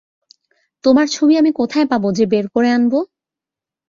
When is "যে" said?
2.11-2.25